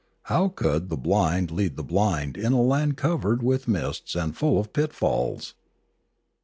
[0.23, 4.59] How could the blind lead the blind in a land covered with mists and full
[4.59, 5.53] of pitfalls?